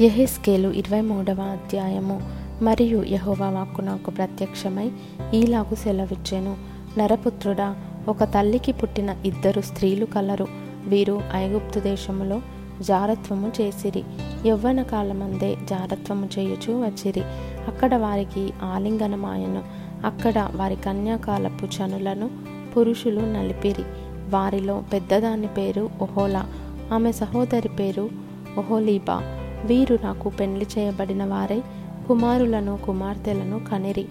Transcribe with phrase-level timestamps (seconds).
[0.00, 2.22] ఎహెస్కేలు ఇరవై మూడవ అధ్యాయము.
[2.62, 4.90] మరియు యహోవా వాక్కు నాకు ప్రత్యక్షమై
[5.34, 6.56] ఈలాగు సెలవిచ్చెను.
[6.98, 7.76] నరపుత్రుడా
[8.08, 10.46] ఒక తల్లికి పుట్టిన ఇద్దరు స్త్రీలు కలరు.
[10.86, 12.40] వీరు ఐగుప్తు దేశములో
[12.80, 14.04] జారత్వము చేసిరి.
[14.46, 17.20] యవ్వన కాలమందే జారత్వము చేయుచూ వచ్చిరి.
[17.66, 19.62] అక్కడ వారికి ఆలింగనమాయను.
[20.06, 22.30] అక్కడ వారి కన్యాకాలపు చనులను
[22.76, 23.82] పురుషులు నలిపిరి.
[24.30, 26.46] వారిలో పెద్దదాని పేరు ఒహోలా.
[26.92, 28.10] ఆమె సహోదరి పేరు
[28.58, 29.36] ఒహోలీబా.
[29.66, 31.62] వీరు నాకు పెండ్లి చేయబడిన వారై
[32.08, 34.06] కుమారులను కుమార్తెలను కనిరి.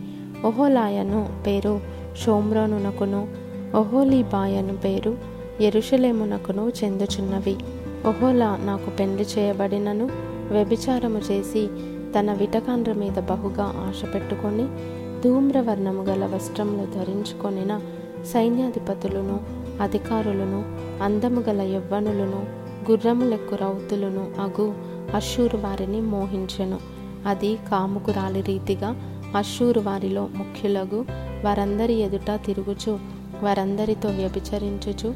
[0.45, 1.81] ఒహోలాయను పేరు
[2.26, 3.27] షోమ్రోనునకును
[3.76, 5.17] ఒహోలీబాయను పేరు
[5.62, 7.55] ఎరుషలేమునకును చెందుచున్నవి.
[8.05, 10.09] ఒహోలా నాకు పెండ్లి చేయబడినను
[10.52, 11.68] వ్యభిచారము చేసి
[12.20, 14.68] తన విటకాండ్ర మీద బహుగా ఆశ పెట్టుకొని
[15.23, 17.79] ధూమ్రవర్ణము గల వస్త్రములు ధరించుకొనిన
[18.34, 19.40] సైన్యాధిపతులను
[19.81, 20.66] అధికారులను
[21.04, 22.45] అందము గల యవ్వనులను
[22.91, 24.73] గుర్రములెక్కు రౌతులను అగు
[25.16, 26.80] అశ్షూరు వారిని మోహించెను.
[27.27, 28.95] అది కాముకురాలి రీతిగా
[29.35, 31.05] అశ్షూరు వారిలో ముఖ్యులగు
[31.46, 32.99] వారందరి ఎదుట తిరుగుచు
[33.43, 35.13] వారందరితో వ్యభిచరించుచు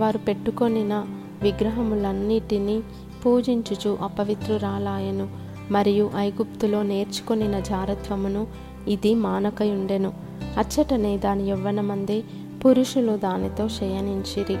[0.00, 1.04] వారు పెట్టుకొనిన
[1.42, 2.80] విగ్రహములన్నిటినీ
[3.26, 5.28] పూజించుచు అపవిత్రురాలాయను.
[5.70, 8.46] మరియు ఐగుప్తులో నేర్చుకొనిన జారత్వమును
[8.88, 10.12] ఇది మానకయుండెను.
[10.58, 12.22] అచ్చటనే దాని యవ్వనమందే
[12.64, 14.56] పురుషులు దానితో శయనించిరి.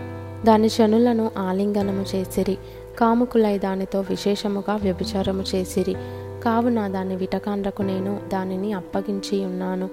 [0.46, 2.58] దాని శనులను ఆలింగనము చేసిరి.
[2.98, 5.96] కాముకులై దానితో విశేషముగా వ్యభిచారము చేసిరి.
[6.44, 9.88] కావున దాని విటకాండ్రకు నేను దానిని అప్పగించి ఉన్నాను.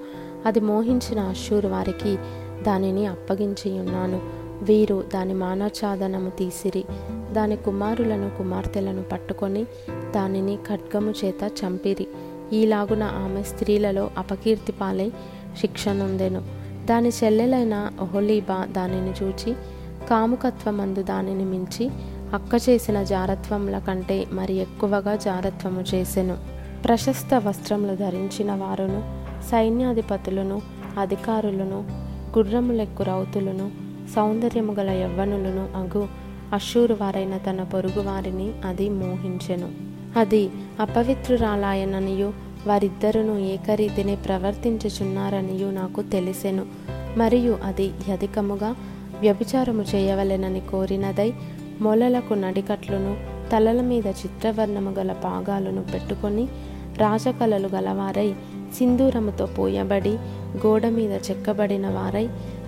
[0.45, 2.17] అది మోహించిన అశ్షూరు వారికి
[2.63, 4.21] దానిని అప్పగించి ఉన్నాను.
[4.61, 6.85] వీరు దాని మానఛాదనము తీసిరి.
[7.31, 9.65] దాని కుమారులను కుమార్తెలను పట్టుకొని
[10.15, 12.07] దానిని ఖడ్గము చేత చంపిరి.
[12.53, 15.11] ఈలాగున ఆమె స్త్రీలలో అపకీర్తి పాలై
[15.57, 16.41] శిక్షనుందెను.
[16.85, 19.53] దాని చెల్లెలైన ఒహలీబా దానిని చూచి
[20.09, 21.89] కాముకత్వమందు దానిని మించి
[22.33, 26.37] అక్క చేసిన జారత్వముల కంటే మరి ఎక్కువగా జారత్వము చేసెను.
[26.85, 29.19] ప్రశస్త వస్త్రములు ధరించిన వారును
[29.51, 30.61] సైన్యాధిపతులను
[30.99, 31.85] అధికారులను
[32.37, 33.71] గుర్రములెక్కు రౌతులను
[34.15, 36.07] సౌందర్యము గల యవ్వనులను అగు
[36.53, 39.71] అశూరు వారైన తన పొరుగు వారిని అది మోహించెను.
[40.19, 42.33] అది అపవిత్రురాలాయననియు
[42.67, 46.65] వారిద్దరును ఏకరీతిని ప్రవర్తించుచున్నారనియు నాకు తెలిసెను.
[47.17, 48.75] మరియు అది అధికముగా
[49.19, 51.33] వ్యభిచారము చేయవలెనని కోరినదై
[51.81, 53.17] మొలలకు నడికట్లును
[53.51, 56.47] తలల మీద చిత్రవర్ణము గల పాగాలను పెట్టుకొని
[56.97, 58.33] రాజకళలు గలవారై
[58.77, 60.13] సింధూరముతో పోయబడి
[60.67, 62.27] గోడ మీద చెక్కబడిన వారై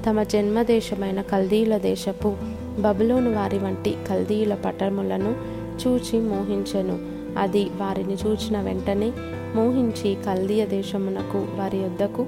[0.09, 2.35] తమ జన్మదేశమైన కల్దీయుల దేశపు
[2.79, 5.35] బబులోను వారి వంటి కల్దీయుల పటములను
[5.81, 6.99] చూచి మోహించెను.
[7.39, 9.11] అది వారిని చూచిన వెంటనే
[9.55, 12.25] మోహించి కల్దీయ దేశమునకు వారి యొద్దకు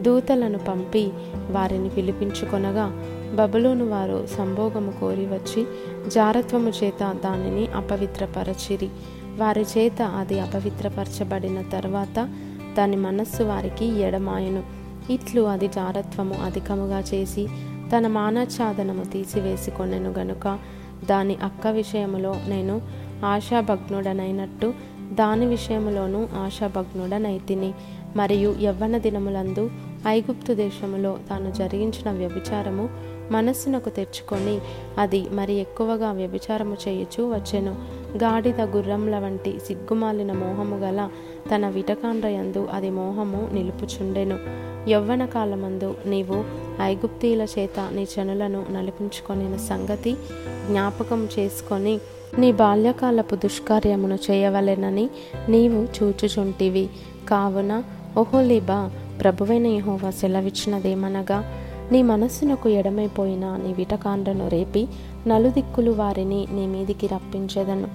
[0.00, 1.10] దూతలను పంపి
[1.50, 2.86] వారిని పిలిపించుకొనగా
[3.34, 5.66] బబులోను వారు సంభోగము కోరి వచ్చి
[6.10, 8.88] జారత్వము చేత దానిని అపవిత్రపరచిరి.
[9.36, 12.28] వారి చేత అది అపవిత్రపరచబడిన తర్వాత
[12.76, 14.62] దాని మనస్సు వారికి ఎడమాయను.
[15.10, 17.48] ఇట్లు అది జారత్వము అధికముగా చేసి
[17.96, 20.58] తన మానఛాదనము తీసివేసుకొనెను గనుక
[21.04, 22.82] దాని అక్క విషయములో నేను
[23.24, 24.74] ఆశాభగ్నుడనైనట్టు
[25.12, 27.72] దాని విషయములోనూ ఆశాభగ్నుడనైతిని.
[28.16, 29.70] మరియు యవ్వన దినములందు
[30.08, 34.60] ఐగుప్తు దేశములో తాను జరిగించిన వ్యభిచారము మనస్సునకు తెచ్చుకొని
[34.98, 37.76] అది మరి ఎక్కువగా వ్యభిచారము చేయుచు వచ్చెను.
[38.16, 41.08] గాడిద గుర్రంల వంటి సిగ్గుమాలిన మోహము గల
[41.54, 44.38] తన విటకాండ్రయందు అది మోహము నిలుపుచుండెను.
[44.88, 46.44] యవ్వన కాలమందు నీవు
[46.82, 50.16] ఐగుప్తీల చేత నీ చనులను నలిపించుకొనిన సంగతి
[50.66, 52.00] జ్ఞాపకం చేసుకొని
[52.38, 55.10] నీ బాల్యకాలపు దుష్కార్యమును చేయవలెనని
[55.48, 56.88] నీవు చూచుచుంటివి.
[57.28, 57.82] కావున
[58.18, 58.90] ఓహోలీబా
[59.20, 64.88] ప్రభువైన యహోవా సెలవిచ్చినదేమనగా నీ మనస్సునకు ఎడమైపోయిన నీ విటకాండ్రను రేపి
[65.26, 67.88] నలుదిక్కులు వారిని నీ మీదికి రప్పించదను.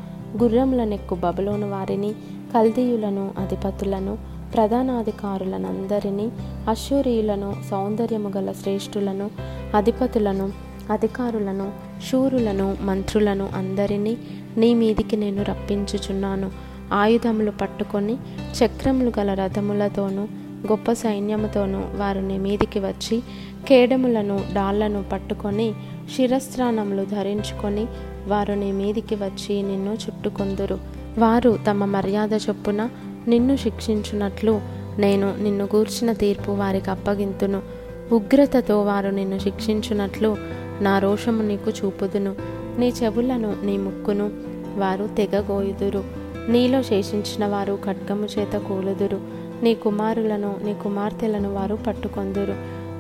[0.43, 2.13] గుర్రముల నెక్కు బబులోను వారిని
[2.53, 4.17] కల్దీయులను అధిపతులను
[4.53, 6.31] ప్రధానాధికారులనందరినీ
[6.69, 9.29] అశ్వరీయులను సౌందర్యము గల శ్రేష్ఠులను
[9.75, 10.51] అధిపతులను
[10.89, 11.71] అధికారులను
[12.11, 14.17] శూరులను మంత్రులను అందరినీ
[14.57, 16.51] నీ మీదికి నేను రప్పించుచున్నాను.
[16.93, 20.27] ఆయుధములు పట్టుకొని చక్రములు గల రథములతోనూ
[20.67, 23.21] గొప్ప సైన్యముతోనూ వారిని మీదికి వచ్చి
[23.67, 25.73] కేడములను డాళ్ళను పట్టుకొని
[26.15, 27.85] శిరస్త్రాణములు ధరించుకొని
[28.27, 30.79] వారిని మీదికి వచ్చి నిన్ను చుట్టుకొందురు.
[31.17, 32.89] వారు తమ మర్యాద చొప్పున
[33.27, 34.61] నిన్ను శిక్షించున్నట్లు
[34.97, 37.61] నేను నిన్ను గూర్చిన తీర్పు వారికి అప్పగింతును.
[38.11, 40.37] ఉగ్రతతో వారు నిన్ను శిక్షించున్నట్లు
[40.81, 42.35] నా రోషము నీకు చూపుదును.
[42.79, 44.31] నీ చెవులను నీ ముక్కును
[44.77, 46.03] వారు తెగగోయుదురు
[46.49, 49.21] నీలో శేషించిన వారు ఖడ్గము చేత కూలుదురు.
[49.63, 52.55] నీ కుమారులను నీ కుమార్తెలను వారు పట్టుకొందురు.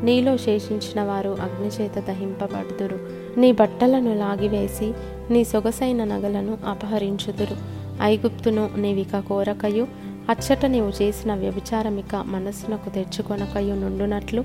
[0.05, 2.99] నీలో శేషించిన వారు అగ్నిచేత దహింపబడుదురు.
[3.39, 4.93] నీ బట్టలను లాగివేసి
[5.31, 7.55] నీ సొగసైన నగలను అపహరించుదురు.
[8.01, 9.87] ఐగుప్తును నీవిక కోరకయు
[10.29, 14.43] అచ్చట నీవు చేసిన వ్యభిచారమిక మనస్సునకు తెచ్చుకొనకయు నుండునట్లు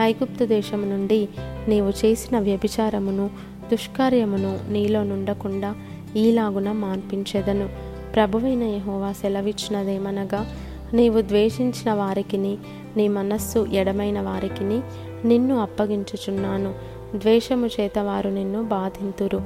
[0.00, 1.28] ఐగుప్తు దేశము నుండి
[1.68, 3.30] నీవు చేసిన వ్యభిచారమును
[3.70, 5.74] దుష్కార్యమును నీలో నుండకుండా
[6.16, 7.87] ఈలాగున మాన్పించెదను.
[8.18, 10.46] ప్రభువైన యహోవా సెలవిచ్చినదేమనగా
[10.92, 12.58] నీవు ద్వేషించిన వారికిని
[12.96, 14.80] నీ మనస్సు ఎడమైన వారికిని
[15.28, 16.74] నిన్ను అప్పగించుచున్నాను.
[17.14, 19.42] ద్వేషము చేత వారు నిన్ను బాధింతురు.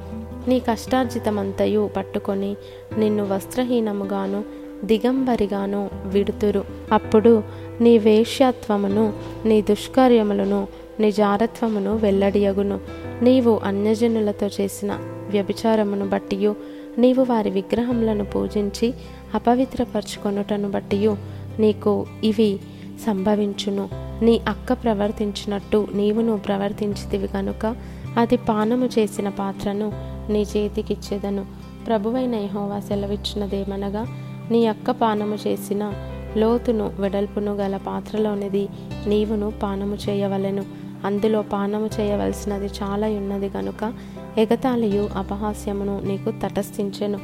[0.48, 2.56] నీ కష్టార్జితమంతయు పట్టుకొని
[2.98, 4.44] నిన్ను వస్త్రహీనముగాను
[4.84, 6.64] దిగంబరిగాను విడుతురు.
[6.92, 7.42] అప్పుడు
[7.80, 9.12] నీ వేశ్యత్వమును
[9.44, 10.68] నీ దుష్కార్యములను
[11.00, 12.80] నీ జారత్వమును వెల్లడియగును.
[13.22, 14.98] నీవు అన్యజనులతో చేసిన
[15.30, 18.94] వ్యభిచారమును బట్టియు నీవు వారి విగ్రహములను పూజించి
[19.34, 21.10] అపవిత్రపరచుకొనుటను బట్టి
[21.58, 22.58] నీకు ఇవి
[23.06, 23.88] సంభవించును.
[24.22, 27.76] నీ అక్క ప్రవర్తించినట్టు నీవును ప్రవర్తించితివి కనుక
[28.16, 29.92] అది పానము చేసిన పాత్రను
[30.30, 31.46] నీ చేతికిచ్చేదను.
[31.86, 34.06] ప్రభువైన యహోవా సెలవిచ్చినదేమనగా
[34.50, 35.92] నీ అక్క పానము చేసిన
[36.36, 38.68] లోతును వెడల్పును గల పాత్రలోనిది
[39.06, 40.81] నీవును పానము చేయవలెను.
[41.04, 43.92] అందులో పానము చేయవలసినది చాలా ఉన్నది గనుక
[44.38, 47.18] ఎగతాళియు అపహాస్యమును నీకు తటస్థించెను.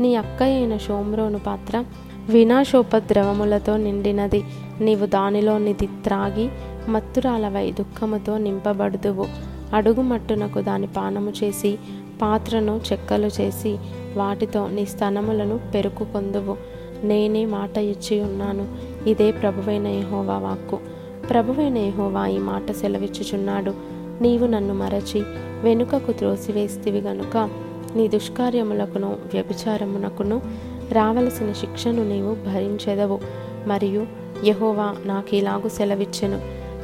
[0.00, 1.84] నీ అక్క అయిన షోమ్రోను పాత్ర
[2.28, 4.44] వినాశోపద్రవములతో నిండినది.
[4.80, 6.48] నీవు దానిలోనిది త్రాగి
[6.88, 9.26] మత్తురాలవై దుఃఖముతో నింపబడుదువు.
[9.74, 11.78] అడుగుమట్టునకు దాని పానము చేసి
[12.22, 13.78] పాత్రను చెక్కలు చేసి
[14.16, 16.56] వాటితో నీ స్తనములను పెరుకుకొందువు
[17.04, 18.68] నేనే మాట ఇచ్చి ఉన్నాను
[19.08, 20.78] ఇదే ప్రభువైన యహోవా వాక్కు.
[21.30, 23.74] ప్రభువైన యహోవా ఈ మాట సెలవిచ్చుచున్నాడు.
[24.20, 25.22] నీవు నన్ను మరచి
[25.62, 27.50] వెనుకకు త్రోసివేస్తివి గనుక
[27.96, 30.42] నీ దుష్కార్యములకును వ్యభిచారమునకును
[30.92, 33.20] రావలసిన శిక్షను నీవు భరించెదవు.
[33.66, 34.06] మరియు
[34.44, 36.40] యహోవా నాకు ఇలాగు సెలవిచ్చెను.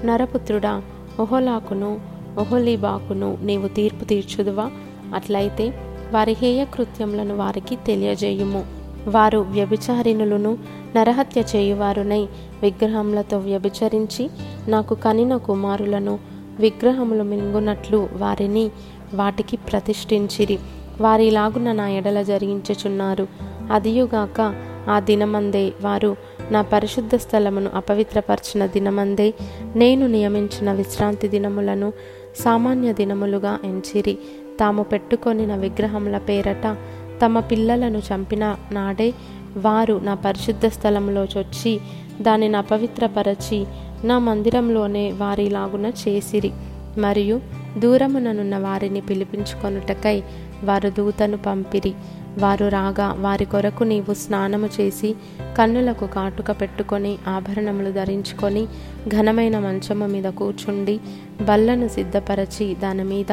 [0.07, 0.83] నరపుత్రుడా
[1.21, 2.01] ఒహోలాకును
[2.39, 4.71] ఒహోలీబాకును నీవు తీర్పు తీర్చుదువా?
[5.15, 5.75] అట్లయితే
[6.13, 8.65] వారి హేయ కృత్యములను వారికి తెలియజేయుము.
[9.09, 10.59] వారు వ్యభిచారిణులను
[10.97, 12.29] నరహత్య చేయువారునై
[12.63, 14.31] విగ్రహములతో వ్యభిచరించి
[14.69, 16.19] నాకు కనిన కుమారులను
[16.61, 18.71] విగ్రహములు మింగునట్లు వారిని
[19.15, 20.59] వాటికి ప్రతిష్ఠించిరి.
[21.01, 23.27] వారిలాగున నా ఎడల జరిగించుచున్నారు.
[23.73, 24.55] అదియుగాక
[24.91, 26.17] ఆ దినమందే వారు
[26.51, 29.35] నా పరిశుద్ధ స్థలమును అపవిత్రపరిచిన దినమందే
[29.77, 31.93] నేను నియమించిన విశ్రాంతి దినములను
[32.37, 34.19] సామాన్య దినములుగా ఎంచిరి.
[34.61, 36.77] తాము పెట్టుకొనిన విగ్రహముల పేరట
[37.25, 39.15] తమ పిల్లలను చంపిన నాడే
[39.57, 41.81] వారు నా పరిశుద్ధ స్థలంలో చొచ్చి
[42.21, 43.67] దానిని అపవిత్రపరచి
[44.05, 46.51] నా మందిరంలోనే వారిలాగున చేసిరి.
[46.99, 47.41] మరియు
[47.79, 50.23] దూరముననున్న వారిని పిలిపించుకొనుటకై
[50.65, 51.95] వారు దూతను పంపిరి.
[52.39, 55.15] వారు రాగా వారి కొరకు నీవు స్నానము చేసి
[55.59, 58.67] కన్నులకు కాటుక పెట్టుకొని ఆభరణములు ధరించుకొని
[59.09, 61.01] ఘనమైన మంచము మీద కూర్చుండి
[61.43, 63.33] బల్లను సిద్ధపరచి దాని మీద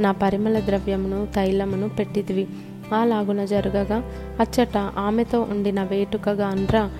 [0.00, 2.46] నా పరిమళ ద్రవ్యమును తైలమును పెట్టిదివి
[2.94, 4.02] అలాగున జరగగా
[4.40, 6.90] అచ్చట ఆమెతో ఉండిన వేటుకగా అండ్ర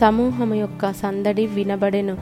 [0.00, 2.16] సమూహము యొక్క సందడి వినబడెను.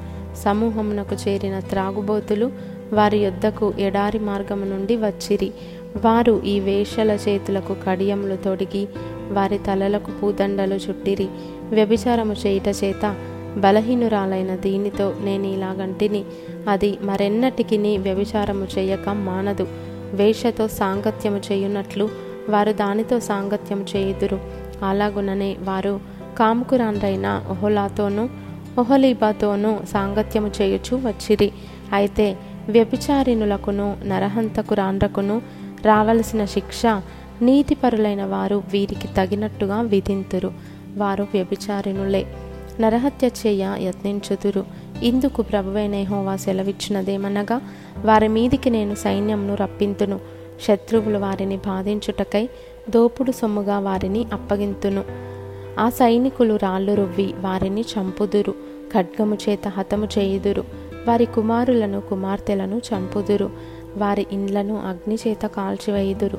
[0.44, 2.50] సమూహమునకు చేరిన త్రాగుబోతులు
[2.92, 5.52] వారి యొద్దకు ఎడారి మార్గము నుండి వచ్చిరి.
[6.04, 8.88] వారు ఈ వేషల చేతులకు కడియములు తొడిగి
[9.30, 11.28] వారి తలలకు పూదండలు చుట్టిరి.
[11.70, 13.16] వ్యభిచారము చేయుట చేత
[13.56, 16.24] బలహీనురాలైన దీనితో నేను ఇలాగంటిని.
[16.68, 19.66] అది మరెన్నటికి వ్యభిచారము చేయక మానదు.
[20.14, 24.40] వేషతో సాంగత్యము చేయునట్లు వారు దానితో సాంగత్యం చేయుదురు.
[24.84, 26.00] అలాగుననే వారు
[26.38, 28.28] కాముకురాన్రైన ఒహోలాతోనూ
[28.78, 31.52] ఒహలీబాతోనూ సాంగత్యము చేయుచు వచ్చిరి.
[31.92, 32.36] అయితే
[32.68, 35.42] వ్యభిచారిణులకును నరహంతకురాండ్రకును
[35.82, 36.82] రావలసిన శిక్ష
[37.42, 40.52] నీతిపరులైన వారు వీరికి తగినట్టుగా విధింతురు.
[40.96, 42.26] వారు వ్యభిచారిణులే.
[42.80, 44.64] నరహత్య చేయ యత్నించుదురు.
[45.02, 47.60] ఇందుకు ప్రభువైన హోవా సెలవిచ్చినదేమనగా
[48.04, 50.35] వారి మీదికి నేను సైన్యంను రప్పింతును.
[50.60, 52.48] శత్రువులు వారిని బాధించుటకై
[52.90, 55.04] దోపుడు సొమ్ముగా వారిని అప్పగింతును.
[55.78, 58.54] ఆ సైనికులు రాళ్ళు రువ్వి వారిని చంపుదురు
[58.94, 60.64] ఖడ్గము చేత హతము చేయుదురు.
[61.08, 63.50] వారి కుమారులను కుమార్తెలను చంపుదురు.
[63.96, 66.38] వారి ఇండ్లను అగ్నిచేత కాల్చివేయుదురు.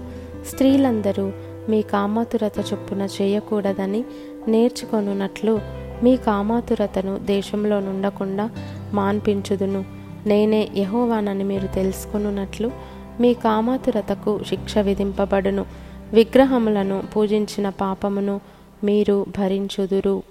[0.49, 1.31] స్త్రీలందరూ
[1.69, 4.05] మీ కామాతురత చొప్పున చేయకూడదని
[4.47, 5.59] నేర్చుకొనున్నట్లు
[6.03, 8.49] మీ కామాతురతను దేశంలో నుండకుండా
[8.93, 9.85] మాన్పించుదును.
[10.25, 12.71] నేనే యహోవానని మీరు తెలుసుకొనున్నట్లు
[13.19, 15.65] మీ కామాతురతకు శిక్ష విధింపబడును.
[16.13, 18.41] విగ్రహములను పూజించిన పాపమును
[18.83, 20.23] మీరు భరించుదురు.